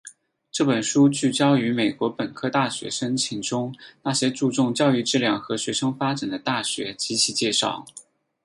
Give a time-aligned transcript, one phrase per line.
[0.51, 7.85] 这本书聚焦于美国本科大学申请中那些注重教育质量和学生发展的大学及其介绍。